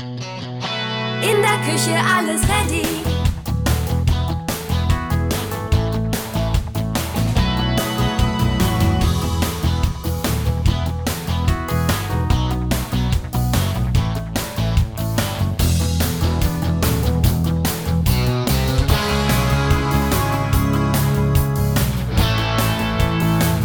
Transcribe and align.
In 0.00 1.42
der 1.42 1.58
Küche 1.66 1.94
alles 2.16 2.40
ready. 2.48 2.86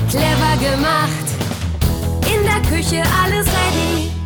Clever 0.09 0.57
gemacht. 0.59 1.09
In 2.27 2.43
der 2.43 2.61
Küche 2.69 3.03
alles 3.23 3.47
ready. 3.47 4.24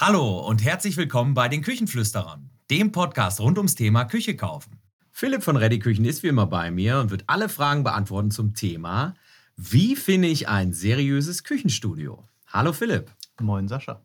Hallo 0.00 0.46
und 0.46 0.62
herzlich 0.62 0.96
willkommen 0.96 1.34
bei 1.34 1.48
den 1.48 1.60
Küchenflüsterern, 1.60 2.50
dem 2.70 2.92
Podcast 2.92 3.40
rund 3.40 3.58
ums 3.58 3.74
Thema 3.74 4.04
Küche 4.04 4.36
kaufen. 4.36 4.78
Philipp 5.10 5.42
von 5.42 5.56
Ready 5.56 5.80
Küchen 5.80 6.04
ist 6.04 6.22
wie 6.22 6.28
immer 6.28 6.46
bei 6.46 6.70
mir 6.70 7.00
und 7.00 7.10
wird 7.10 7.24
alle 7.26 7.48
Fragen 7.48 7.82
beantworten 7.82 8.30
zum 8.30 8.54
Thema, 8.54 9.16
wie 9.56 9.96
finde 9.96 10.28
ich 10.28 10.46
ein 10.46 10.72
seriöses 10.72 11.42
Küchenstudio? 11.42 12.22
Hallo 12.46 12.72
Philipp. 12.72 13.10
Moin 13.40 13.66
Sascha. 13.66 14.00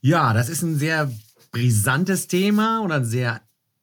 Ja, 0.00 0.32
das 0.32 0.48
ist 0.48 0.62
ein 0.62 0.76
sehr 0.76 1.12
brisantes 1.52 2.26
Thema 2.26 2.80
und 2.80 2.90
ein 2.90 3.04
sehr 3.04 3.40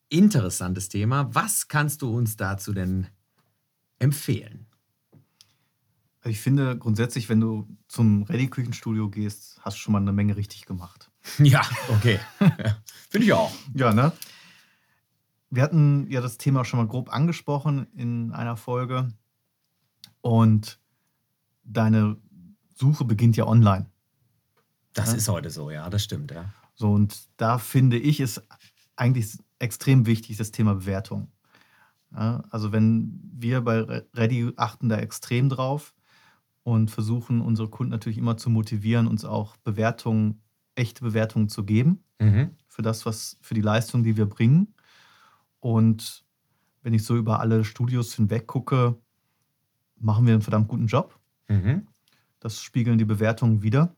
interessantes 0.10 0.90
Thema. 0.90 1.34
Was 1.34 1.70
kannst 1.70 2.02
du 2.02 2.14
uns 2.14 2.36
dazu 2.36 2.74
denn 2.74 3.08
empfehlen? 4.00 4.66
Also 6.22 6.30
ich 6.32 6.42
finde 6.42 6.78
grundsätzlich, 6.78 7.30
wenn 7.30 7.40
du 7.40 7.68
zum 7.88 8.24
Ready-Küchenstudio 8.24 9.10
gehst, 9.10 9.60
hast 9.62 9.78
du 9.78 9.80
schon 9.82 9.94
mal 9.94 10.02
eine 10.02 10.12
Menge 10.14 10.36
richtig 10.36 10.66
gemacht. 10.66 11.10
Ja, 11.40 11.62
okay. 11.90 12.20
Finde 13.10 13.26
ich 13.28 13.34
auch. 13.34 13.52
Ja, 13.74 13.94
ne? 13.94 14.12
Wir 15.50 15.64
hatten 15.64 16.08
ja 16.10 16.22
das 16.22 16.38
Thema 16.38 16.64
schon 16.66 16.80
mal 16.80 16.88
grob 16.88 17.12
angesprochen 17.14 17.88
in 17.96 18.32
einer 18.32 18.56
Folge. 18.58 19.10
Und 20.22 20.80
deine 21.64 22.18
Suche 22.76 23.06
beginnt 23.06 23.36
ja 23.38 23.46
online. 23.48 23.86
Das 24.94 25.12
Ja. 25.12 25.16
ist 25.18 25.28
heute 25.30 25.50
so, 25.50 25.70
ja, 25.72 25.90
das 25.90 26.04
stimmt, 26.04 26.32
ja. 26.32 26.54
So, 26.76 26.92
und 26.92 27.28
da 27.38 27.58
finde 27.58 27.98
ich 27.98 28.20
es 28.20 28.42
eigentlich 28.96 29.38
extrem 29.60 30.06
wichtig, 30.06 30.38
das 30.38 30.52
Thema 30.52 30.76
Bewertung. 30.76 31.32
Ja, 32.14 32.44
also 32.50 32.72
wenn 32.72 33.20
wir 33.34 33.62
bei 33.62 33.80
Re- 33.82 34.08
Ready 34.16 34.52
achten 34.56 34.90
da 34.90 34.98
extrem 34.98 35.50
drauf 35.50 35.94
und 36.64 36.92
versuchen 36.92 37.42
unsere 37.42 37.70
Kunden 37.70 37.92
natürlich 37.92 38.18
immer 38.18 38.38
zu 38.38 38.50
motivieren, 38.50 39.08
uns 39.08 39.26
auch 39.26 39.58
Bewertungen, 39.58 40.42
echte 40.76 41.04
Bewertungen 41.04 41.50
zu 41.50 41.64
geben 41.66 42.04
Mhm. 42.22 42.56
für 42.68 42.82
das, 42.82 43.06
was 43.06 43.38
für 43.42 43.54
die 43.54 43.62
Leistung, 43.62 44.04
die 44.04 44.18
wir 44.18 44.28
bringen. 44.28 44.76
Und 45.60 46.26
wenn 46.84 46.94
ich 46.94 47.04
so 47.06 47.18
über 47.18 47.40
alle 47.42 47.66
Studios 47.66 48.14
hinweg 48.16 48.48
gucke, 48.48 48.98
machen 50.00 50.26
wir 50.26 50.34
einen 50.34 50.42
verdammt 50.42 50.68
guten 50.68 50.88
Job. 50.88 51.20
Mhm. 51.50 51.88
Das 52.40 52.62
spiegeln 52.62 52.98
die 52.98 53.06
Bewertungen 53.06 53.62
wieder. 53.64 53.96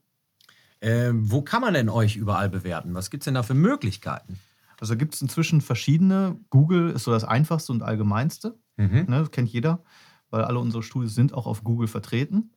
Ähm, 0.82 1.32
wo 1.32 1.42
kann 1.44 1.62
man 1.62 1.73
denn 1.73 1.89
euch 1.89 2.16
überall 2.17 2.50
bewerten? 2.50 2.94
Was 2.95 3.09
gibt 3.12 3.23
es 3.23 3.26
denn 3.26 3.36
da 3.36 3.44
für 3.44 3.54
Möglichkeiten? 3.54 4.39
Also 4.80 4.98
gibt 4.98 5.14
es 5.14 5.22
inzwischen 5.22 5.62
verschiedene. 5.62 6.39
Google 6.50 6.89
ist 6.92 7.04
so 7.04 7.12
das 7.12 7.23
einfachste 7.23 7.72
und 7.72 7.84
allgemeinste. 7.84 8.58
Mhm. 8.78 9.06
Ne, 9.08 9.20
das 9.20 9.32
kennt 9.32 9.50
jeder, 9.50 9.84
weil 10.32 10.44
alle 10.44 10.60
unsere 10.60 10.84
Studios 10.84 11.14
sind 11.14 11.34
auch 11.34 11.46
auf 11.46 11.64
Google 11.64 11.88
vertreten. 11.88 12.52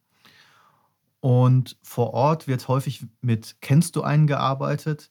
Und 1.20 1.78
vor 1.82 2.12
Ort 2.12 2.46
wird 2.46 2.68
häufig 2.68 3.06
mit 3.20 3.56
Kennst 3.60 3.96
du 3.96 4.02
einen 4.02 4.26
gearbeitet. 4.26 5.10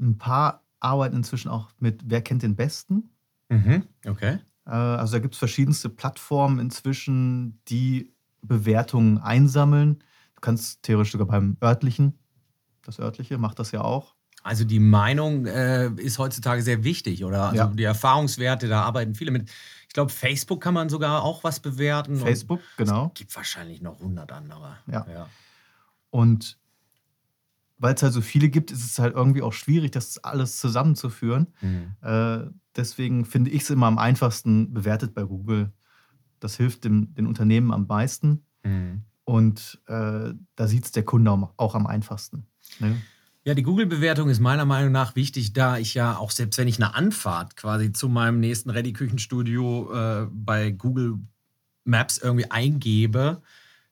Ein 0.00 0.18
paar 0.18 0.64
arbeiten 0.80 1.16
inzwischen 1.16 1.48
auch 1.48 1.70
mit 1.78 2.02
Wer 2.06 2.22
kennt 2.22 2.42
den 2.42 2.56
Besten. 2.56 3.10
Mhm. 3.48 3.84
Okay. 4.06 4.38
Äh, 4.66 4.70
Also 4.70 5.12
da 5.14 5.18
gibt 5.20 5.34
es 5.34 5.38
verschiedenste 5.38 5.88
Plattformen 5.88 6.58
inzwischen, 6.58 7.60
die 7.68 8.12
Bewertungen 8.42 9.18
einsammeln. 9.18 10.00
Du 10.34 10.40
kannst 10.40 10.82
theoretisch 10.82 11.12
sogar 11.12 11.28
beim 11.28 11.56
örtlichen, 11.62 12.18
das 12.82 12.98
örtliche 13.00 13.38
macht 13.38 13.58
das 13.58 13.72
ja 13.72 13.82
auch. 13.82 14.14
Also 14.42 14.64
die 14.64 14.78
Meinung 14.78 15.46
äh, 15.46 15.90
ist 15.96 16.18
heutzutage 16.18 16.62
sehr 16.62 16.84
wichtig, 16.84 17.24
oder? 17.24 17.48
Also 17.48 17.64
Ja. 17.64 17.66
die 17.66 17.82
Erfahrungswerte, 17.82 18.68
da 18.68 18.82
arbeiten 18.82 19.14
viele 19.14 19.32
mit. 19.32 19.50
Ich 19.96 19.98
glaube, 19.98 20.12
Facebook 20.12 20.60
kann 20.60 20.74
man 20.74 20.90
sogar 20.90 21.22
auch 21.22 21.42
was 21.42 21.58
bewerten. 21.58 22.18
Facebook, 22.18 22.60
genau. 22.76 23.06
Es 23.06 23.14
gibt 23.14 23.34
wahrscheinlich 23.34 23.80
noch 23.80 23.98
100 23.98 24.30
andere. 24.30 24.76
Ja. 24.92 25.06
ja. 25.10 25.26
Und 26.10 26.58
weil 27.78 27.94
es 27.94 28.02
halt 28.02 28.12
so 28.12 28.20
viele 28.20 28.50
gibt, 28.50 28.70
ist 28.70 28.84
es 28.84 28.98
halt 28.98 29.14
irgendwie 29.14 29.40
auch 29.40 29.54
schwierig, 29.54 29.92
das 29.92 30.18
alles 30.18 30.58
zusammenzuführen. 30.60 31.46
Mhm. 31.62 31.96
Äh, 32.02 32.40
deswegen 32.76 33.24
finde 33.24 33.50
ich 33.50 33.62
es 33.62 33.70
immer 33.70 33.86
am 33.86 33.96
einfachsten 33.96 34.74
bewertet 34.74 35.14
bei 35.14 35.22
Google. 35.22 35.72
Das 36.40 36.58
hilft 36.58 36.84
dem, 36.84 37.14
den 37.14 37.26
Unternehmen 37.26 37.72
am 37.72 37.86
meisten 37.86 38.44
Mhm. 38.64 39.02
und 39.24 39.80
äh, 39.86 40.34
da 40.56 40.66
sieht 40.68 40.84
es 40.84 40.92
der 40.92 41.04
Kunde 41.04 41.30
auch, 41.30 41.54
auch 41.56 41.74
am 41.74 41.86
einfachsten. 41.86 42.46
Ne? 42.80 43.00
Ja, 43.46 43.54
die 43.54 43.62
Google-Bewertung 43.62 44.28
ist 44.28 44.40
meiner 44.40 44.64
Meinung 44.64 44.90
nach 44.90 45.14
wichtig, 45.14 45.52
da 45.52 45.78
ich 45.78 45.94
ja 45.94 46.16
auch 46.16 46.32
selbst 46.32 46.58
wenn 46.58 46.66
ich 46.66 46.82
eine 46.82 46.96
Anfahrt 46.96 47.54
quasi 47.56 47.92
zu 47.92 48.08
meinem 48.08 48.40
nächsten 48.40 48.70
Ready-Küchenstudio 48.70 49.92
äh, 49.94 50.26
bei 50.32 50.72
Google 50.72 51.20
Maps 51.84 52.18
irgendwie 52.18 52.50
eingebe, 52.50 53.42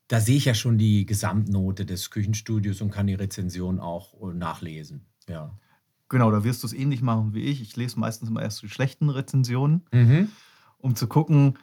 da 0.09 0.19
sehe 0.19 0.35
ich 0.35 0.43
ja 0.43 0.55
schon 0.55 0.77
die 0.77 1.05
Gesamtnote 1.05 1.85
des 1.85 2.11
Küchenstudios 2.11 2.81
und 2.81 2.91
kann 2.91 3.07
die 3.07 3.13
Rezension 3.13 3.79
auch 3.79 4.13
äh, 4.21 4.33
nachlesen. 4.33 5.05
Ja. 5.29 5.57
Genau, 6.09 6.31
da 6.31 6.43
wirst 6.43 6.61
du 6.63 6.67
es 6.67 6.73
ähnlich 6.73 7.01
machen 7.01 7.33
wie 7.33 7.43
ich. 7.43 7.61
Ich 7.61 7.77
lese 7.77 7.97
meistens 7.97 8.27
immer 8.27 8.41
erst 8.41 8.61
die 8.61 8.67
schlechten 8.67 9.09
Rezensionen, 9.09 9.85
Mhm. 9.93 10.27
um 10.79 10.97
zu 10.97 11.07
gucken, 11.07 11.57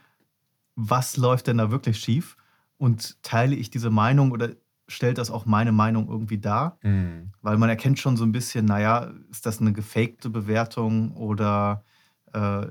was 0.76 1.18
läuft 1.18 1.46
denn 1.46 1.58
da 1.58 1.70
wirklich 1.70 2.00
schief 2.00 2.38
und 2.78 3.22
teile 3.22 3.54
ich 3.54 3.68
diese 3.68 3.90
Meinung 3.90 4.32
oder 4.32 4.48
stellt 4.92 5.18
das 5.18 5.30
auch 5.30 5.46
meine 5.46 5.72
Meinung 5.72 6.08
irgendwie 6.08 6.38
dar? 6.38 6.78
Mhm. 6.82 7.32
Weil 7.42 7.58
man 7.58 7.68
erkennt 7.68 7.98
schon 7.98 8.16
so 8.16 8.24
ein 8.24 8.32
bisschen, 8.32 8.64
naja, 8.66 9.10
ist 9.30 9.46
das 9.46 9.60
eine 9.60 9.72
gefakte 9.72 10.30
Bewertung 10.30 11.16
oder 11.16 11.84
äh, 12.32 12.66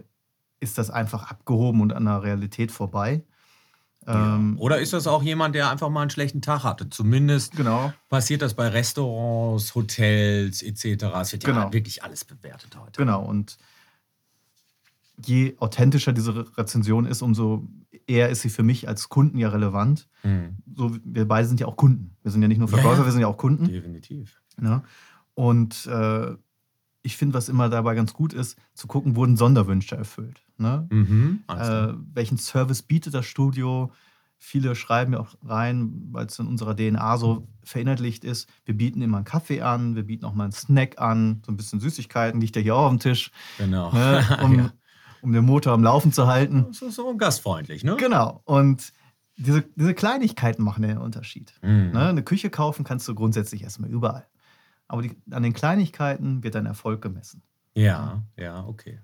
ist 0.59 0.77
das 0.77 0.89
einfach 0.89 1.29
abgehoben 1.29 1.81
und 1.81 1.91
an 1.93 2.05
der 2.05 2.23
Realität 2.23 2.71
vorbei? 2.71 3.23
Ähm, 4.07 4.57
Oder 4.59 4.79
ist 4.79 4.93
das 4.93 5.05
auch 5.05 5.21
jemand, 5.21 5.53
der 5.53 5.69
einfach 5.69 5.89
mal 5.89 6.01
einen 6.01 6.09
schlechten 6.09 6.41
Tag 6.41 6.63
hatte? 6.63 6.89
Zumindest 6.89 7.55
Genau, 7.55 7.93
passiert 8.09 8.41
das 8.41 8.55
bei 8.55 8.67
Restaurants, 8.67 9.75
Hotels 9.75 10.63
etc. 10.63 11.21
Es 11.21 11.31
wird 11.33 11.43
ja 11.43 11.49
Genau. 11.51 11.71
wirklich 11.71 12.03
alles 12.03 12.25
bewertet 12.25 12.75
heute. 12.79 12.97
genau. 12.99 13.23
Und 13.23 13.59
je 15.23 15.55
authentischer 15.59 16.13
diese 16.13 16.35
Re- 16.35 16.57
Rezension 16.57 17.05
ist, 17.05 17.21
umso 17.21 17.67
eher 18.07 18.29
ist 18.29 18.41
sie 18.41 18.49
für 18.49 18.63
mich 18.63 18.87
als 18.87 19.09
Kunden 19.09 19.37
ja 19.37 19.49
relevant. 19.49 20.07
Mhm. 20.23 20.57
So, 20.75 20.95
wir 21.03 21.27
beide 21.27 21.47
sind 21.47 21.59
ja 21.59 21.67
auch 21.67 21.77
Kunden. 21.77 22.15
Wir 22.23 22.31
sind 22.31 22.41
ja 22.41 22.47
nicht 22.47 22.59
nur 22.59 22.69
Ja, 22.69 22.75
Verkäufer, 22.75 22.99
ja. 22.99 23.05
wir 23.05 23.11
sind 23.11 23.21
ja 23.21 23.27
auch 23.27 23.37
Kunden. 23.37 23.67
Definitiv. 23.67 24.41
Ne? 24.57 24.83
Und 25.33 25.85
äh, 25.87 26.35
ich 27.03 27.17
finde, 27.17 27.33
was 27.33 27.49
immer 27.49 27.69
dabei 27.69 27.95
ganz 27.95 28.13
gut 28.13 28.33
ist, 28.33 28.57
zu 28.73 28.87
gucken, 28.87 29.15
wurden 29.15 29.37
Sonderwünsche 29.37 29.95
erfüllt. 29.95 30.43
Ne? 30.57 30.87
Mhm. 30.91 31.43
Äh, 31.47 31.93
welchen 32.13 32.37
Service 32.37 32.83
bietet 32.83 33.13
das 33.13 33.25
Studio? 33.25 33.91
Viele 34.37 34.75
schreiben 34.75 35.13
ja 35.13 35.19
auch 35.19 35.35
rein, 35.43 36.07
weil 36.11 36.25
es 36.25 36.39
in 36.39 36.47
unserer 36.47 36.75
DNA 36.75 37.17
so 37.17 37.47
verinnerlicht 37.63 38.23
ist. 38.23 38.49
Wir 38.65 38.75
bieten 38.75 39.01
immer 39.01 39.17
einen 39.17 39.25
Kaffee 39.25 39.61
an, 39.61 39.95
wir 39.95 40.03
bieten 40.03 40.25
auch 40.25 40.33
mal 40.33 40.45
einen 40.45 40.51
Snack 40.51 40.99
an, 40.99 41.41
so 41.45 41.51
ein 41.51 41.57
bisschen 41.57 41.79
Süßigkeiten, 41.79 42.41
liegt 42.41 42.55
ja 42.55 42.61
hier 42.61 42.75
auch 42.75 42.85
auf 42.85 42.89
dem 42.89 42.99
Tisch, 42.99 43.31
genau. 43.57 43.91
ne? 43.91 44.39
um, 44.43 44.55
ja. 44.57 44.71
Um 45.21 45.31
den 45.33 45.45
Motor 45.45 45.73
am 45.73 45.83
Laufen 45.83 46.11
zu 46.11 46.27
halten. 46.27 46.65
Das 46.69 46.81
ist 46.81 46.95
so 46.95 47.15
gastfreundlich, 47.15 47.83
ne? 47.83 47.95
Genau. 47.97 48.41
Und 48.45 48.93
diese, 49.37 49.63
diese 49.75 49.93
Kleinigkeiten 49.93 50.63
machen 50.63 50.83
den 50.83 50.97
Unterschied. 50.97 51.53
Mhm. 51.61 51.91
Ne? 51.91 52.09
Eine 52.09 52.23
Küche 52.23 52.49
kaufen 52.49 52.83
kannst 52.83 53.07
du 53.07 53.15
grundsätzlich 53.15 53.63
erstmal 53.63 53.89
überall. 53.89 54.27
Aber 54.87 55.01
die, 55.01 55.15
an 55.31 55.43
den 55.43 55.53
Kleinigkeiten 55.53 56.43
wird 56.43 56.55
dein 56.55 56.65
Erfolg 56.65 57.01
gemessen. 57.01 57.43
Ja, 57.75 58.23
ja, 58.37 58.65
okay. 58.65 58.99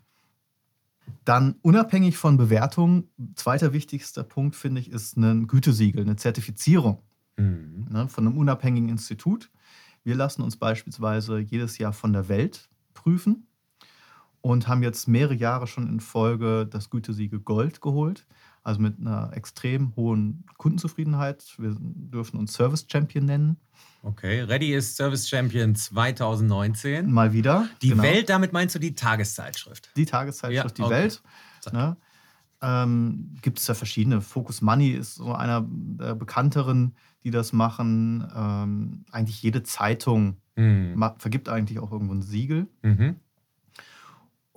Dann 1.24 1.56
unabhängig 1.62 2.18
von 2.18 2.36
Bewertungen, 2.36 3.10
zweiter 3.36 3.72
wichtigster 3.72 4.24
Punkt, 4.24 4.56
finde 4.56 4.82
ich, 4.82 4.92
ist 4.92 5.16
ein 5.16 5.48
Gütesiegel, 5.48 6.02
eine 6.04 6.18
Zertifizierung 6.18 7.02
Mhm. 7.38 7.86
ne, 7.90 8.08
von 8.10 8.26
einem 8.28 8.38
unabhängigen 8.38 8.90
Institut. 8.90 9.52
Wir 10.04 10.16
lassen 10.16 10.42
uns 10.42 10.58
beispielsweise 10.58 11.38
jedes 11.40 11.78
Jahr 11.78 11.94
von 11.94 12.12
der 12.12 12.30
Welt 12.30 12.68
prüfen 12.94 13.48
und 14.42 14.68
haben 14.68 14.84
jetzt 14.84 15.08
mehrere 15.08 15.34
Jahre 15.36 15.68
schon 15.68 15.88
in 15.88 16.00
Folge 16.00 16.66
das 16.70 16.90
Gütesiegel 16.90 17.40
Gold 17.40 17.82
geholt. 17.82 18.26
Also 18.64 18.82
mit 18.82 19.00
einer 19.00 19.32
extrem 19.34 19.96
hohen 19.96 20.44
Kundenzufriedenheit. 20.58 21.44
Wir 21.58 21.76
dürfen 21.80 22.38
uns 22.38 22.52
Service 22.54 22.86
Champion 22.92 23.24
nennen. 23.26 23.58
Okay, 24.04 24.42
Ready 24.42 24.74
ist 24.74 24.98
Service 24.98 25.28
Champion 25.30 25.74
2019. 25.74 27.10
Mal 27.12 27.32
wieder. 27.34 27.70
Die 27.82 27.90
Genau. 27.90 28.04
Welt, 28.04 28.30
damit 28.30 28.52
meinst 28.54 28.76
du 28.76 28.80
die 28.80 28.94
Tageszeitschrift? 28.94 29.92
Die 29.96 30.06
Tageszeitschrift 30.06 30.78
Ja, 30.80 30.86
Die 30.88 30.94
okay. 30.94 30.94
Welt. 31.04 31.22
Ne? 31.72 31.98
Ähm, 32.62 33.36
Gibt 33.42 33.60
es 33.60 33.68
ja 33.68 33.74
verschiedene. 33.74 34.22
Focus 34.22 34.62
Money 34.62 34.90
ist 34.92 35.16
so 35.16 35.34
einer 35.34 35.66
der 35.70 36.16
bekannteren, 36.16 36.96
die 37.24 37.32
das 37.32 37.54
machen. 37.54 38.28
Ähm, 38.36 39.06
eigentlich 39.12 39.42
jede 39.44 39.64
Zeitung 39.64 40.38
ma- 40.96 41.16
vergibt 41.20 41.50
eigentlich 41.50 41.78
auch 41.80 41.92
irgendwo 41.92 42.14
ein 42.16 42.24
Siegel. 42.24 42.68
Mhm. 42.82 43.16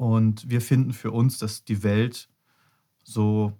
Und 0.00 0.48
wir 0.48 0.62
finden 0.62 0.94
für 0.94 1.10
uns, 1.10 1.36
dass 1.36 1.62
die 1.62 1.82
Welt 1.82 2.30
so 3.04 3.52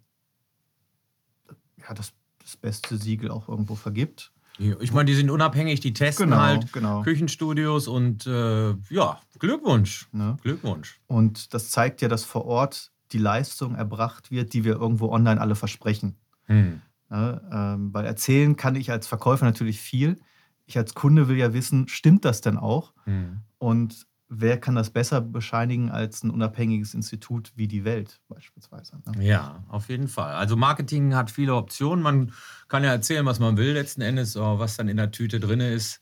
ja, 1.77 1.93
das, 1.93 2.15
das 2.43 2.57
beste 2.57 2.97
Siegel 2.97 3.31
auch 3.31 3.47
irgendwo 3.47 3.75
vergibt. 3.75 4.33
Ich 4.57 4.91
meine, 4.91 5.05
die 5.05 5.15
sind 5.15 5.29
unabhängig, 5.29 5.81
die 5.81 5.93
testen 5.93 6.31
Genau, 6.31 6.41
halt 6.41 6.73
genau. 6.73 7.03
Küchenstudios 7.03 7.89
und 7.89 8.27
äh, 8.27 8.71
ja, 8.89 9.21
Glückwunsch. 9.39 10.09
Ne? 10.13 10.39
Glückwunsch. 10.43 10.99
Und 11.09 11.53
das 11.53 11.69
zeigt 11.69 12.01
ja, 12.01 12.09
dass 12.09 12.25
vor 12.25 12.47
Ort 12.47 12.91
die 13.13 13.19
Leistung 13.19 13.75
erbracht 13.75 14.31
wird, 14.31 14.55
die 14.55 14.65
wir 14.65 14.77
irgendwo 14.77 15.11
online 15.11 15.39
alle 15.39 15.57
versprechen. 15.57 16.17
Hm. 16.45 16.81
Ne? 17.11 17.51
Ähm, 17.53 17.93
weil 17.93 18.07
erzählen 18.07 18.57
kann 18.57 18.77
ich 18.77 18.91
als 18.91 19.07
Verkäufer 19.07 19.45
natürlich 19.45 19.79
viel. 19.79 20.19
Ich 20.65 20.79
als 20.79 20.95
Kunde 20.95 21.29
will 21.29 21.37
ja 21.37 21.53
wissen, 21.53 21.87
stimmt 21.87 22.25
das 22.25 22.41
denn 22.41 22.57
auch? 22.57 22.95
Hm. 23.05 23.43
Und 23.59 24.07
wer 24.33 24.59
kann 24.59 24.77
das 24.77 24.91
besser 24.91 25.21
bescheinigen 25.21 25.91
als 25.91 26.23
ein 26.23 26.31
unabhängiges 26.31 26.95
Institut 26.95 27.53
wie 27.57 27.67
die 27.67 27.85
Welt 27.85 28.21
beispielsweise? 28.29 29.03
Ne? 29.05 29.27
Ja, 29.27 29.65
auf 29.69 29.89
jeden 29.89 30.07
Fall. 30.09 30.35
Also 30.35 30.57
Marketing 30.57 31.15
hat 31.17 31.31
viele 31.31 31.55
Optionen. 31.57 32.03
Man 32.03 32.33
kann 32.69 32.85
ja 32.85 32.91
erzählen, 32.91 33.27
was 33.27 33.41
man 33.41 33.57
will 33.57 33.73
letzten 33.73 34.03
Endes, 34.03 34.37
aber 34.37 34.61
was 34.61 34.77
dann 34.77 34.89
in 34.89 34.97
der 34.97 35.11
Tüte 35.11 35.41
drin 35.41 35.61
ist, 35.61 36.01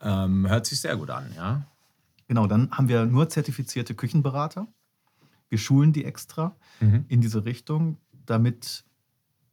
ähm, 0.00 0.48
hört 0.48 0.64
sich 0.66 0.80
sehr 0.80 0.96
gut 0.96 1.10
an, 1.10 1.26
ja. 1.36 1.66
Genau, 2.26 2.46
dann 2.46 2.70
haben 2.70 2.88
wir 2.88 3.04
nur 3.04 3.28
zertifizierte 3.28 3.94
Küchenberater. 3.94 4.66
Wir 5.50 5.58
schulen 5.58 5.92
die 5.92 6.04
extra 6.04 6.56
Mhm. 6.80 7.04
in 7.08 7.20
diese 7.20 7.44
Richtung, 7.44 7.98
damit 8.26 8.84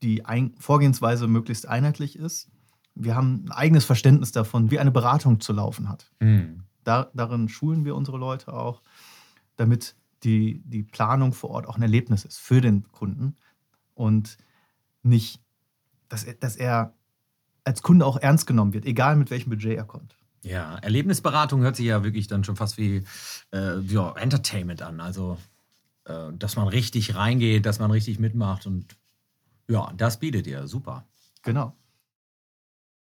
die 0.02 0.26
Ein 0.26 0.56
Vorgehensweise 0.60 1.28
möglichst 1.28 1.68
einheitlich 1.68 2.18
ist. 2.18 2.50
Wir 2.96 3.16
haben 3.16 3.46
ein 3.46 3.52
eigenes 3.52 3.84
Verständnis 3.86 4.32
davon, 4.32 4.72
wie 4.72 4.80
eine 4.80 4.92
Beratung 4.92 5.40
zu 5.42 5.52
laufen 5.52 5.90
hat. 5.90 6.12
Hm. 6.22 6.64
Da, 6.86 7.12
darin 7.14 7.50
schulen 7.50 7.84
wir 7.84 7.96
unsere 7.96 8.18
Leute 8.18 8.54
auch, 8.54 8.82
damit 9.58 9.96
die, 10.24 10.62
die 10.66 10.84
Planung 10.84 11.34
vor 11.34 11.50
Ort 11.52 11.68
auch 11.68 11.76
ein 11.76 11.82
Erlebnis 11.82 12.26
ist 12.26 12.40
für 12.40 12.62
den 12.62 12.90
Kunden 12.92 13.36
und 13.94 14.38
nicht, 15.04 15.42
dass 16.10 16.24
er, 16.24 16.36
dass 16.36 16.56
er 16.56 16.94
als 17.64 17.82
Kunde 17.82 18.06
auch 18.06 18.18
ernst 18.18 18.48
genommen 18.48 18.74
wird, 18.74 18.86
egal 18.86 19.16
mit 19.16 19.30
welchem 19.32 19.50
Budget 19.50 19.78
er 19.78 19.86
kommt. 19.86 20.18
Ja, 20.44 20.78
Erlebnisberatung 20.78 21.62
hört 21.62 21.76
sich 21.76 21.88
ja 21.88 22.04
wirklich 22.04 22.28
dann 22.28 22.44
schon 22.44 22.56
fast 22.56 22.78
wie 22.78 23.04
äh, 23.52 23.80
ja, 23.80 24.12
Entertainment 24.16 24.84
an. 24.84 25.00
Also, 25.02 25.40
äh, 26.06 26.32
dass 26.34 26.56
man 26.56 26.68
richtig 26.68 27.16
reingeht, 27.16 27.66
dass 27.66 27.80
man 27.80 27.90
richtig 27.90 28.20
mitmacht 28.20 28.68
und 28.68 28.96
ja, 29.68 29.92
das 29.98 30.20
bietet 30.20 30.46
ihr. 30.46 30.68
Super. 30.68 31.08
Genau. 31.42 31.76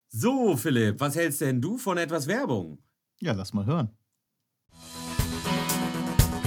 So, 0.07 0.55
Philipp, 0.55 1.01
was 1.01 1.17
hältst 1.17 1.41
denn 1.41 1.59
du 1.59 1.77
von 1.77 1.97
etwas 1.97 2.27
Werbung? 2.27 2.77
Ja, 3.19 3.33
lass 3.33 3.53
mal 3.53 3.65
hören. 3.65 3.89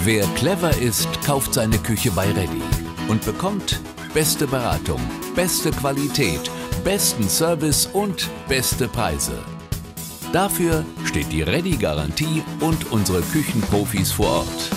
Wer 0.02 0.24
clever 0.34 0.76
ist, 0.78 1.08
kauft 1.22 1.54
seine 1.54 1.78
Küche 1.78 2.10
bei 2.12 2.30
Ready 2.32 2.62
und 3.08 3.24
bekommt 3.24 3.80
beste 4.14 4.46
Beratung, 4.46 5.00
beste 5.34 5.70
Qualität, 5.70 6.50
besten 6.84 7.28
Service 7.28 7.86
und 7.86 8.30
beste 8.48 8.88
Preise. 8.88 9.38
Dafür 10.32 10.86
steht 11.04 11.30
die 11.32 11.42
Ready-Garantie 11.42 12.42
und 12.60 12.92
unsere 12.92 13.20
Küchenprofis 13.20 14.12
vor 14.12 14.44
Ort. 14.46 14.70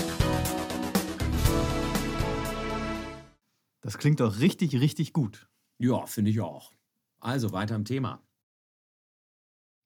Das 3.81 3.97
klingt 3.97 4.19
doch 4.19 4.39
richtig, 4.39 4.79
richtig 4.79 5.13
gut. 5.13 5.47
Ja, 5.77 6.05
finde 6.05 6.31
ich 6.31 6.41
auch. 6.41 6.73
Also 7.19 7.51
weiter 7.51 7.75
im 7.75 7.85
Thema. 7.85 8.21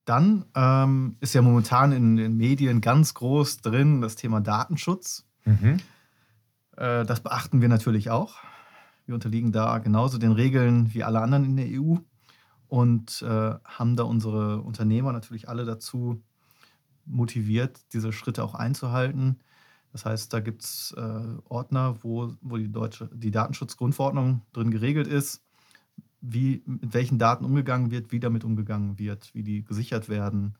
Dann 0.08 0.46
ähm, 0.56 1.18
ist 1.20 1.36
ja 1.36 1.42
momentan 1.42 1.92
in 1.92 2.16
den 2.16 2.38
Medien 2.38 2.80
ganz 2.80 3.14
groß 3.14 3.58
drin 3.58 4.00
das 4.00 4.16
Thema 4.16 4.40
Datenschutz. 4.40 5.26
Mhm. 5.44 5.82
Äh, 6.78 7.04
das 7.04 7.20
beachten 7.20 7.60
wir 7.60 7.68
natürlich 7.68 8.10
auch. 8.10 8.36
Wir 9.06 9.16
unterliegen 9.16 9.52
da 9.52 9.80
genauso 9.80 10.18
den 10.18 10.32
Regeln 10.32 10.94
wie 10.94 11.04
alle 11.04 11.20
anderen 11.20 11.44
in 11.44 11.58
der 11.58 11.68
EU 11.68 11.98
und 12.70 13.22
äh, 13.22 13.56
haben 13.66 13.98
da 13.98 14.04
unsere 14.04 14.62
Unternehmer 14.62 15.12
natürlich 15.12 15.50
alle 15.50 15.66
dazu 15.66 16.24
motiviert, 17.04 17.82
diese 17.92 18.14
Schritte 18.14 18.46
auch 18.46 18.56
einzuhalten. 18.56 19.42
Das 19.92 20.06
heißt, 20.06 20.32
da 20.32 20.40
gibt 20.40 20.64
es 20.64 20.94
äh, 20.96 21.24
Ordner, 21.50 21.98
wo, 22.02 22.32
wo 22.40 22.56
die, 22.56 22.72
deutsche, 22.72 23.10
die 23.14 23.32
Datenschutzgrundverordnung 23.32 24.42
drin 24.54 24.72
geregelt 24.72 25.08
ist, 25.08 25.44
wie, 26.22 26.64
mit 26.66 26.94
welchen 26.94 27.20
Daten 27.20 27.46
umgegangen 27.46 27.92
wird, 27.92 28.12
wie 28.12 28.20
damit 28.20 28.44
umgegangen 28.44 28.98
wird, 29.00 29.34
wie 29.34 29.44
die 29.44 29.64
gesichert 29.64 30.10
werden 30.10 30.56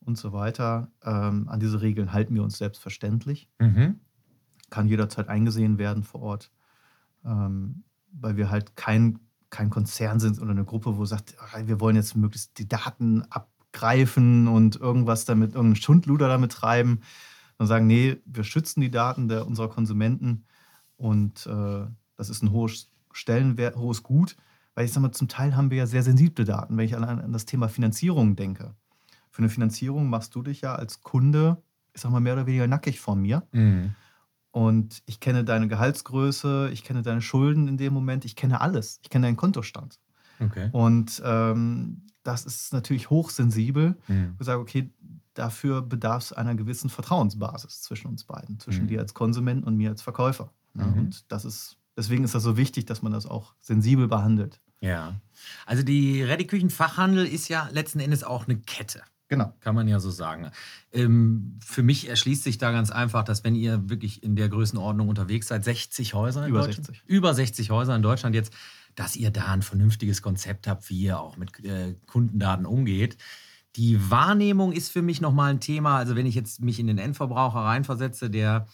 und 0.00 0.18
so 0.18 0.32
weiter. 0.32 0.90
Ähm, 1.02 1.48
an 1.48 1.60
diese 1.60 1.80
Regeln 1.82 2.12
halten 2.12 2.34
wir 2.34 2.42
uns 2.42 2.58
selbstverständlich 2.58 3.48
Mhm. 3.60 4.00
kann 4.70 4.88
jederzeit 4.88 5.28
eingesehen 5.28 5.78
werden 5.78 6.02
vor 6.02 6.22
Ort, 6.22 6.50
ähm, 7.24 7.84
weil 8.12 8.36
wir 8.36 8.50
halt 8.50 8.76
kein, 8.76 9.20
kein 9.50 9.70
Konzern 9.70 10.20
sind 10.20 10.40
oder 10.40 10.50
eine 10.50 10.64
Gruppe, 10.64 10.96
wo 10.96 11.04
sagt, 11.04 11.36
ah, 11.38 11.66
wir 11.66 11.80
wollen 11.80 11.96
jetzt 11.96 12.16
möglichst 12.16 12.58
die 12.58 12.68
Daten 12.68 13.22
abgreifen 13.30 14.48
und 14.48 14.76
irgendwas 14.76 15.24
damit, 15.26 15.54
irgendeinen 15.54 15.76
Schundluder 15.76 16.28
damit 16.28 16.52
treiben. 16.52 17.00
Und 17.56 17.68
sagen, 17.68 17.86
nee, 17.86 18.16
wir 18.24 18.42
schützen 18.42 18.80
die 18.80 18.90
Daten 18.90 19.28
der, 19.28 19.46
unserer 19.46 19.68
Konsumenten 19.68 20.44
und 20.96 21.46
äh, 21.46 21.86
das 22.16 22.28
ist 22.28 22.42
ein 22.42 22.50
hohes 22.50 22.90
Stellenwert, 23.12 23.76
hohes 23.76 24.02
Gut, 24.02 24.36
weil 24.74 24.84
ich 24.84 24.92
sag 24.92 25.00
mal, 25.00 25.12
zum 25.12 25.28
Teil 25.28 25.56
haben 25.56 25.70
wir 25.70 25.78
ja 25.78 25.86
sehr 25.86 26.02
sensible 26.02 26.44
Daten, 26.44 26.76
wenn 26.76 26.84
ich 26.86 26.96
allein 26.96 27.20
an 27.20 27.32
das 27.32 27.44
Thema 27.46 27.68
Finanzierung 27.68 28.36
denke. 28.36 28.74
Für 29.30 29.38
eine 29.38 29.48
Finanzierung 29.48 30.08
machst 30.08 30.34
du 30.34 30.42
dich 30.42 30.60
ja 30.60 30.74
als 30.74 31.00
Kunde, 31.00 31.62
ich 31.92 32.00
sag 32.00 32.10
mal, 32.10 32.20
mehr 32.20 32.34
oder 32.34 32.46
weniger 32.46 32.66
nackig 32.66 33.00
vor 33.00 33.16
mir. 33.16 33.42
Mhm. 33.52 33.94
Und 34.50 35.02
ich 35.06 35.18
kenne 35.18 35.44
deine 35.44 35.66
Gehaltsgröße, 35.66 36.70
ich 36.72 36.84
kenne 36.84 37.02
deine 37.02 37.20
Schulden 37.20 37.66
in 37.66 37.76
dem 37.76 37.92
Moment, 37.92 38.24
ich 38.24 38.36
kenne 38.36 38.60
alles. 38.60 39.00
Ich 39.02 39.10
kenne 39.10 39.26
deinen 39.26 39.36
Kontostand. 39.36 39.98
Okay. 40.38 40.68
Und 40.70 41.20
ähm, 41.24 42.02
das 42.22 42.46
ist 42.46 42.72
natürlich 42.72 43.10
hochsensibel. 43.10 43.96
Mhm. 44.06 44.36
Ich 44.38 44.46
sage, 44.46 44.60
okay, 44.60 44.90
dafür 45.34 45.82
bedarf 45.82 46.22
es 46.24 46.32
einer 46.32 46.54
gewissen 46.54 46.88
Vertrauensbasis 46.88 47.82
zwischen 47.82 48.08
uns 48.08 48.24
beiden, 48.24 48.60
zwischen 48.60 48.84
Mhm. 48.84 48.88
dir 48.88 49.00
als 49.00 49.14
Konsument 49.14 49.66
und 49.66 49.76
mir 49.76 49.90
als 49.90 50.02
Verkäufer. 50.02 50.52
Mhm. 50.74 50.92
Und 50.94 51.32
das 51.32 51.44
ist, 51.44 51.76
deswegen 51.96 52.22
ist 52.22 52.34
das 52.36 52.44
so 52.44 52.56
wichtig, 52.56 52.86
dass 52.86 53.02
man 53.02 53.12
das 53.12 53.26
auch 53.26 53.54
sensibel 53.60 54.06
behandelt. 54.06 54.60
Ja. 54.84 55.14
Also 55.66 55.82
die 55.82 56.22
Ready 56.22 56.46
Küchenfachhandel 56.46 57.26
ist 57.26 57.48
ja 57.48 57.68
letzten 57.72 58.00
Endes 58.00 58.22
auch 58.22 58.46
eine 58.46 58.58
Kette. 58.58 59.02
Genau. 59.28 59.54
Kann 59.60 59.74
man 59.74 59.88
ja 59.88 60.00
so 60.00 60.10
sagen. 60.10 60.50
Ähm, 60.92 61.58
für 61.64 61.82
mich 61.82 62.08
erschließt 62.08 62.44
sich 62.44 62.58
da 62.58 62.70
ganz 62.72 62.90
einfach, 62.90 63.24
dass 63.24 63.42
wenn 63.42 63.54
ihr 63.54 63.88
wirklich 63.88 64.22
in 64.22 64.36
der 64.36 64.48
Größenordnung 64.48 65.08
unterwegs 65.08 65.48
seid, 65.48 65.64
60 65.64 66.14
Häuser 66.14 66.44
in 66.44 66.50
Über 66.50 66.60
Deutschland, 66.60 66.86
60. 66.86 67.04
über 67.06 67.34
60 67.34 67.70
Häuser 67.70 67.96
in 67.96 68.02
Deutschland 68.02 68.34
jetzt, 68.34 68.52
dass 68.94 69.16
ihr 69.16 69.30
da 69.30 69.46
ein 69.46 69.62
vernünftiges 69.62 70.20
Konzept 70.20 70.68
habt, 70.68 70.88
wie 70.90 71.00
ihr 71.00 71.18
auch 71.18 71.36
mit 71.36 71.64
äh, 71.64 71.94
Kundendaten 72.06 72.66
umgeht. 72.66 73.16
Die 73.76 74.10
Wahrnehmung 74.10 74.72
ist 74.72 74.92
für 74.92 75.02
mich 75.02 75.20
nochmal 75.20 75.50
ein 75.50 75.60
Thema. 75.60 75.96
Also 75.96 76.14
wenn 76.14 76.26
ich 76.26 76.34
jetzt 76.34 76.60
mich 76.60 76.78
in 76.78 76.86
den 76.86 76.98
Endverbraucher 76.98 77.60
reinversetze, 77.60 78.30
der 78.30 78.68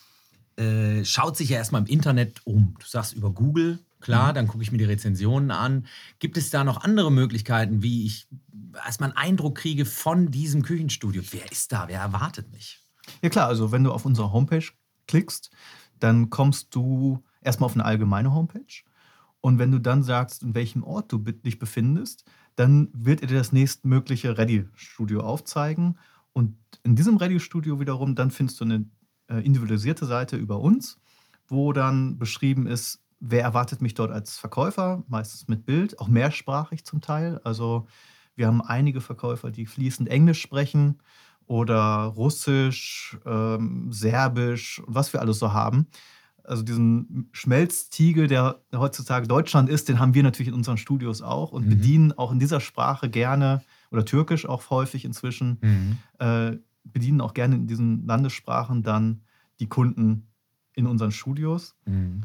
äh, 0.57 1.05
schaut 1.05 1.37
sich 1.37 1.51
ja 1.51 1.59
erstmal 1.59 1.83
im 1.83 1.87
Internet 1.87 2.41
um. 2.45 2.75
Du 2.79 2.87
sagst 2.87 3.15
über 3.15 3.31
Google, 3.31 3.79
klar, 4.01 4.33
dann 4.33 4.49
gucke 4.49 4.63
ich 4.63 4.73
mir 4.73 4.79
die 4.79 4.85
Rezensionen 4.85 5.51
an. 5.51 5.87
Gibt 6.19 6.37
es 6.37 6.51
da 6.51 6.65
noch 6.65 6.83
andere 6.83 7.13
Möglichkeiten, 7.13 7.83
wie 7.83 8.07
ich 8.07 8.29
erstmal 8.85 9.11
einen 9.11 9.19
Eindruck 9.19 9.59
kriege 9.59 9.85
von 9.85 10.31
diesem 10.31 10.63
Küchenstudio? 10.63 11.23
Wer 11.31 11.51
ist 11.51 11.73
da? 11.73 11.89
Wer 11.89 12.01
erwartet 12.01 12.51
mich? 12.53 12.81
Ja 13.23 13.29
klar, 13.29 13.49
also 13.49 13.73
wenn 13.73 13.85
du 13.85 13.93
auf 13.93 14.05
unsere 14.05 14.33
Homepage 14.33 14.65
klickst, 15.07 15.51
dann 15.99 16.31
kommst 16.31 16.75
du 16.75 17.23
erstmal 17.43 17.67
auf 17.67 17.75
eine 17.75 17.85
allgemeine 17.85 18.33
Homepage. 18.33 18.83
Und 19.41 19.59
wenn 19.59 19.73
du 19.73 19.79
dann 19.79 20.03
sagst, 20.03 20.43
in 20.43 20.55
welchem 20.55 20.83
Ort 20.83 21.13
du 21.13 21.19
dich 21.19 21.59
befindest, 21.59 22.25
dann 22.57 22.89
wird 22.93 23.23
er 23.23 23.29
dir 23.29 23.39
das 23.39 23.53
nächstmögliche 23.53 24.37
Ready-Studio 24.37 25.21
aufzeigen. 25.21 25.99
Und 26.33 26.57
in 26.83 26.95
diesem 26.95 27.17
Ready-Studio 27.17 27.81
wiederum, 27.81 28.15
dann 28.15 28.31
findest 28.31 28.61
du 28.61 28.65
eine 28.65 28.85
äh, 29.29 29.45
individualisierte 29.45 30.05
Seite 30.07 30.37
über 30.37 30.61
uns, 30.61 30.99
wo 31.49 31.73
dann 31.73 32.19
beschrieben 32.19 32.67
ist, 32.67 33.03
wer 33.21 33.43
erwartet 33.43 33.83
mich 33.83 33.95
dort 33.95 34.11
als 34.11 34.39
Verkäufer, 34.39 35.05
meistens 35.09 35.49
mit 35.49 35.67
Bild, 35.67 35.99
auch 36.01 36.09
mehrsprachig 36.09 36.85
zum 36.85 37.01
Teil. 37.01 37.41
Also 37.45 37.87
wir 38.37 38.47
haben 38.47 38.63
einige 38.63 39.01
Verkäufer, 39.01 39.51
die 39.51 39.67
fließend 39.67 40.09
Englisch 40.09 40.41
sprechen 40.41 40.99
oder 41.47 42.05
Russisch, 42.05 43.19
ähm, 43.27 43.93
Serbisch, 43.93 44.83
was 44.87 45.13
wir 45.13 45.21
alles 45.21 45.39
so 45.39 45.53
haben. 45.53 45.87
Also 46.45 46.63
diesen 46.63 47.29
Schmelztiegel, 47.33 48.27
der 48.27 48.63
heutzutage 48.75 49.27
Deutschland 49.29 49.69
ist, 49.69 49.89
den 49.89 49.99
haben 50.01 50.15
wir 50.15 50.23
natürlich 50.23 50.49
in 50.49 50.55
unseren 50.55 50.79
Studios 50.79 51.23
auch 51.23 51.53
und 51.53 51.67
Mhm. 51.67 51.69
bedienen 51.69 52.13
auch 52.13 52.33
in 52.33 52.39
dieser 52.39 52.61
Sprache 52.61 53.11
gerne 53.11 53.63
oder 53.91 54.05
Türkisch 54.05 54.47
auch 54.47 54.71
häufig 54.71 55.05
inzwischen, 55.05 55.61
äh, 56.19 56.53
bedienen 56.85 57.21
auch 57.21 57.35
gerne 57.35 57.57
in 57.57 57.67
diesen 57.67 58.07
Landessprachen 58.07 58.83
dann 58.83 59.23
die 59.61 59.69
Kunden 59.69 60.29
in 60.75 60.87
unseren 60.87 61.13
Studios. 61.13 61.77
Mhm. 61.87 62.23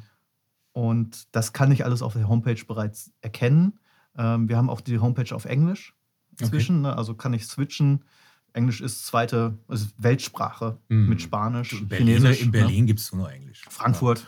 Und 0.75 1.34
das 1.34 1.53
kann 1.53 1.72
ich 1.72 1.86
alles 1.86 2.01
auf 2.01 2.13
der 2.13 2.27
Homepage 2.27 2.62
bereits 2.67 3.12
erkennen. 3.22 3.79
Ähm, 4.17 4.50
wir 4.50 4.58
haben 4.58 4.70
auch 4.70 4.82
die 4.82 5.00
Homepage 5.00 5.34
auf 5.34 5.46
Englisch 5.46 5.94
Okay. 6.34 6.44
inzwischen, 6.44 6.82
ne? 6.82 6.98
also 6.98 7.13
kann 7.15 7.34
ich 7.34 7.46
switchen 7.48 8.03
Englisch 8.51 8.82
ist 8.82 9.05
zweite 9.05 9.58
ist 9.70 9.94
Weltsprache 9.98 10.77
Mhm. 10.89 11.08
mit 11.10 11.22
Spanisch, 11.22 11.72
In 11.74 11.88
Berlin, 11.88 12.08
Chinesisch. 12.17 12.41
in 12.41 12.51
Berlin 12.51 12.82
Ne? 12.82 12.86
gibt 12.88 13.00
es 13.00 13.13
nur 13.13 13.32
Englisch. 13.32 13.63
Frankfurt. 13.70 14.27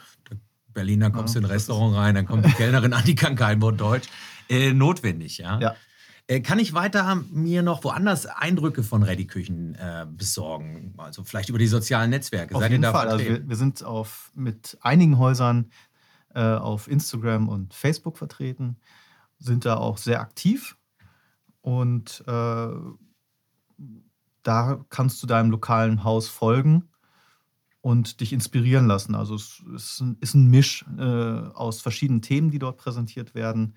Berlin, 0.73 0.99
dann 1.01 1.11
kommst 1.11 1.35
Ja, 1.35 1.41
du 1.41 1.45
in 1.47 1.51
ein 1.51 1.55
Restaurant 1.55 1.95
rein, 1.97 2.15
dann 2.15 2.25
kommt 2.25 2.45
die 2.45 2.51
Kellnerin 2.53 2.93
an, 2.93 3.03
die 3.03 3.15
kann 3.15 3.35
kein 3.35 3.61
Wort 3.61 3.79
Deutsch. 3.81 4.07
Äh, 4.49 4.71
notwendig, 4.73 5.37
ja. 5.39 5.59
Ja. 5.59 5.75
Äh, 6.27 6.41
kann 6.41 6.59
ich 6.59 6.73
weiter 6.73 7.23
mir 7.31 7.61
noch 7.63 7.83
woanders 7.85 8.25
Eindrücke 8.25 8.83
von 8.83 9.01
Ready-Küchen 9.03 9.75
äh, 9.75 10.05
besorgen? 10.09 10.93
Also 10.97 11.23
vielleicht 11.23 11.49
über 11.49 11.57
die 11.57 11.67
sozialen 11.67 12.09
Netzwerke. 12.09 12.53
Auf 12.55 12.61
Seid 12.61 12.71
jeden 12.71 12.83
ihr 12.83 12.91
da 12.91 12.97
Fall. 12.97 13.07
Also 13.07 13.25
wir, 13.25 13.47
wir 13.47 13.55
sind 13.55 13.83
auf, 13.83 14.31
mit 14.35 14.77
einigen 14.81 15.17
Häusern 15.17 15.71
auf 16.41 16.87
Instagram 16.87 17.49
und 17.49 17.73
Facebook 17.73 18.17
vertreten, 18.17 18.77
sind 19.39 19.65
da 19.65 19.77
auch 19.77 19.97
sehr 19.97 20.21
aktiv. 20.21 20.77
Und 21.61 22.23
äh, 22.27 22.69
da 24.43 24.85
kannst 24.89 25.21
du 25.21 25.27
deinem 25.27 25.51
lokalen 25.51 26.03
Haus 26.03 26.29
folgen 26.29 26.89
und 27.81 28.21
dich 28.21 28.33
inspirieren 28.33 28.87
lassen. 28.87 29.15
Also 29.15 29.35
es 29.35 29.63
ist 29.75 30.01
ein, 30.01 30.17
ist 30.19 30.33
ein 30.33 30.49
Misch 30.49 30.85
äh, 30.97 31.03
aus 31.03 31.81
verschiedenen 31.81 32.21
Themen, 32.21 32.51
die 32.51 32.59
dort 32.59 32.77
präsentiert 32.77 33.35
werden, 33.35 33.75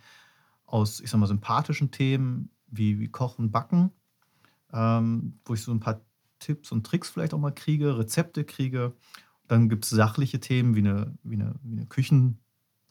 aus, 0.64 1.00
ich 1.00 1.10
sag 1.10 1.18
mal, 1.18 1.26
sympathischen 1.26 1.90
Themen 1.90 2.50
wie, 2.68 3.00
wie 3.00 3.08
Kochen, 3.08 3.50
Backen, 3.50 3.90
ähm, 4.72 5.40
wo 5.44 5.54
ich 5.54 5.62
so 5.62 5.72
ein 5.72 5.80
paar 5.80 6.00
Tipps 6.38 6.72
und 6.72 6.86
Tricks 6.86 7.10
vielleicht 7.10 7.34
auch 7.34 7.38
mal 7.38 7.50
kriege, 7.50 7.98
Rezepte 7.98 8.44
kriege. 8.44 8.94
Dann 9.46 9.68
gibt 9.68 9.84
es 9.84 9.90
sachliche 9.90 10.40
Themen 10.40 10.74
wie 10.74 10.80
eine, 10.80 11.18
wie 11.22 11.34
eine, 11.34 11.54
wie 11.62 11.76
eine 11.76 11.86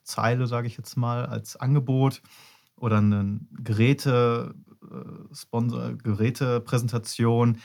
Küchenzeile, 0.03 0.47
sage 0.47 0.67
ich 0.67 0.77
jetzt 0.77 0.95
mal, 0.97 1.25
als 1.25 1.55
Angebot 1.55 2.21
oder 2.75 2.97
eine 2.97 3.39
Geräte, 3.51 4.55
äh, 4.83 5.35
Sponsor, 5.35 5.93
Gerätepräsentation. 5.93 7.57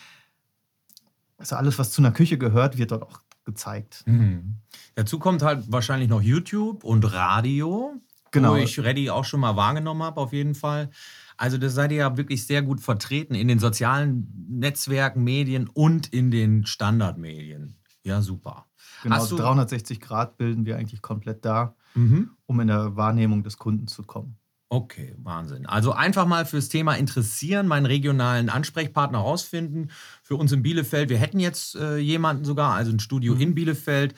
Also 1.39 1.57
alles, 1.57 1.79
was 1.79 1.91
zu 1.93 2.01
einer 2.03 2.13
Küche 2.13 2.39
gehört, 2.39 2.79
wird 2.79 2.91
dort 2.91 3.03
auch 3.03 3.21
gezeigt. 3.45 4.03
Mhm. 4.07 4.57
Dazu 4.95 5.19
kommt 5.19 5.43
halt 5.43 5.71
wahrscheinlich 5.71 6.09
noch 6.09 6.23
YouTube 6.23 6.85
und 6.85 7.05
Radio, 7.13 7.95
Genau. 8.31 8.53
wo 8.53 8.57
ich 8.57 8.81
Ready 8.81 9.11
auch 9.11 9.25
schon 9.25 9.41
mal 9.41 9.55
wahrgenommen 9.57 10.03
habe, 10.03 10.21
auf 10.21 10.33
jeden 10.33 10.55
Fall. 10.55 10.91
Also 11.37 11.59
da 11.59 11.69
seid 11.69 11.91
ihr 11.93 11.99
ja 11.99 12.17
wirklich 12.17 12.47
sehr 12.47 12.63
gut 12.63 12.81
vertreten 12.81 13.35
in 13.35 13.49
den 13.49 13.59
sozialen 13.59 14.47
Netzwerken, 14.49 15.23
Medien 15.25 15.69
und 15.69 16.13
in 16.13 16.31
den 16.31 16.65
Standardmedien. 16.67 17.77
Ja, 18.03 18.23
super. 18.23 18.67
Genau, 19.03 19.17
Hast 19.17 19.31
du- 19.33 19.37
360 19.37 20.01
Grad 20.01 20.37
bilden 20.37 20.65
wir 20.67 20.77
eigentlich 20.77 21.03
komplett 21.03 21.45
da, 21.45 21.75
Mhm. 21.95 22.31
um 22.47 22.61
in 22.61 22.69
der 22.69 22.97
Wahrnehmung 22.97 23.43
des 23.43 23.59
Kunden 23.59 23.87
zu 23.87 24.03
kommen. 24.03 24.37
Okay, 24.71 25.15
Wahnsinn. 25.19 25.67
Also 25.67 25.93
einfach 25.93 26.27
mal 26.27 26.47
fürs 26.47 26.69
Thema 26.69 26.95
interessieren, 26.95 27.69
meinen 27.69 27.87
regionalen 27.87 28.49
Ansprechpartner 28.51 29.19
rausfinden. 29.19 29.91
Für 30.23 30.35
uns 30.37 30.51
in 30.53 30.63
Bielefeld, 30.63 31.11
wir 31.11 31.19
hätten 31.19 31.39
jetzt 31.39 31.77
äh, 31.77 31.99
jemanden 31.99 32.45
sogar, 32.45 32.75
also 32.75 32.91
ein 32.91 32.99
Studio 32.99 33.35
Mhm. 33.35 33.41
in 33.41 33.55
Bielefeld 33.55 34.15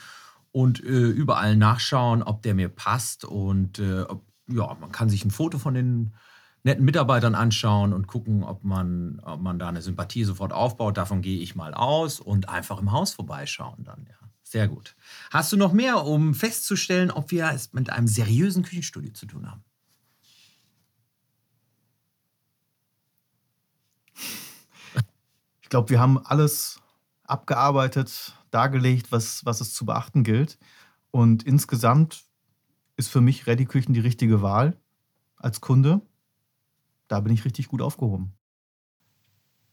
und 0.52 0.82
äh, 0.82 0.86
überall 0.88 1.56
nachschauen, 1.56 2.22
ob 2.22 2.40
der 2.42 2.54
mir 2.54 2.70
passt. 2.70 3.24
Und 3.26 3.78
äh, 3.80 4.02
ob, 4.02 4.24
ja, 4.48 4.74
man 4.80 4.92
kann 4.92 5.10
sich 5.10 5.24
ein 5.26 5.30
Foto 5.30 5.58
von 5.58 5.74
den 5.74 6.14
netten 6.62 6.84
Mitarbeitern 6.86 7.34
anschauen 7.34 7.92
und 7.92 8.06
gucken, 8.06 8.42
ob 8.42 8.64
man, 8.64 9.20
ob 9.24 9.40
man 9.40 9.58
da 9.58 9.68
eine 9.68 9.82
Sympathie 9.82 10.24
sofort 10.24 10.52
aufbaut. 10.54 10.96
Davon 10.96 11.20
gehe 11.20 11.38
ich 11.40 11.54
mal 11.54 11.74
aus 11.74 12.18
und 12.18 12.48
einfach 12.48 12.80
im 12.80 12.92
Haus 12.92 13.12
vorbeischauen 13.12 13.84
dann, 13.84 14.06
ja. 14.08 14.25
Sehr 14.48 14.68
gut. 14.68 14.94
Hast 15.32 15.50
du 15.50 15.56
noch 15.56 15.72
mehr, 15.72 16.04
um 16.04 16.32
festzustellen, 16.32 17.10
ob 17.10 17.32
wir 17.32 17.50
es 17.50 17.72
mit 17.72 17.90
einem 17.90 18.06
seriösen 18.06 18.62
Küchenstudio 18.62 19.12
zu 19.12 19.26
tun 19.26 19.50
haben? 19.50 19.64
Ich 25.60 25.68
glaube, 25.68 25.90
wir 25.90 25.98
haben 25.98 26.24
alles 26.24 26.80
abgearbeitet, 27.24 28.34
dargelegt, 28.52 29.10
was, 29.10 29.44
was 29.44 29.60
es 29.60 29.74
zu 29.74 29.84
beachten 29.84 30.22
gilt. 30.22 30.60
Und 31.10 31.42
insgesamt 31.42 32.22
ist 32.94 33.08
für 33.08 33.20
mich 33.20 33.48
Ready 33.48 33.64
Küchen 33.64 33.92
die 33.92 33.98
richtige 33.98 34.42
Wahl 34.42 34.76
als 35.34 35.60
Kunde. 35.60 36.02
Da 37.08 37.18
bin 37.18 37.34
ich 37.34 37.44
richtig 37.44 37.66
gut 37.66 37.82
aufgehoben. 37.82 38.32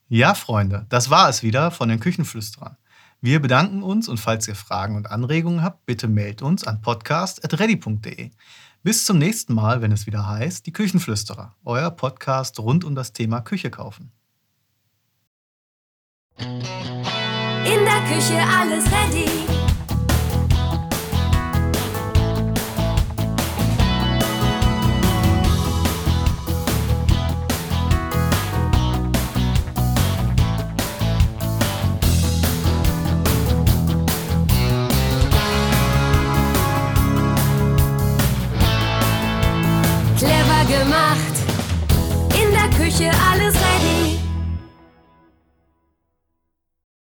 Ja, 0.08 0.34
Freunde, 0.34 0.88
das 0.90 1.12
war 1.12 1.30
es 1.30 1.44
wieder 1.44 1.70
von 1.70 1.90
den 1.90 2.00
Küchenflüsterern. 2.00 2.76
Wir 3.24 3.40
bedanken 3.42 3.84
uns 3.84 4.10
und 4.10 4.20
falls 4.20 4.50
ihr 4.50 4.56
Fragen 4.56 4.98
und 4.98 5.10
Anregungen 5.10 5.64
habt, 5.64 5.86
bitte 5.86 6.10
meldet 6.10 6.42
uns 6.42 6.66
an 6.66 6.82
podcast.ready.de. 6.82 8.32
Bis 8.84 9.06
zum 9.06 9.18
nächsten 9.18 9.54
Mal, 9.54 9.82
wenn 9.82 9.94
es 9.94 10.06
wieder 10.06 10.28
heißt, 10.28 10.66
die 10.66 10.74
Küchenflüsterer, 10.74 11.56
euer 11.64 11.90
Podcast 11.92 12.60
rund 12.60 12.84
um 12.84 12.96
das 12.96 13.14
Thema 13.14 13.40
Küche 13.40 13.70
kaufen. 13.70 14.12
In 16.38 16.66
der 17.64 18.02
Küche 18.10 18.44
alles 18.46 18.84
ready. 18.92 19.63